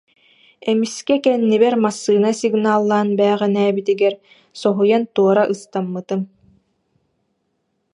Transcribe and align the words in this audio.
Эмискэ 0.69 1.15
кэннибэр 1.23 1.75
массыына 1.83 2.31
сигналлаан 2.41 3.07
бээҕинээбитигэр 3.17 4.13
соһуйан 4.59 5.03
туора 5.15 5.43
ыстаммытым 5.53 6.21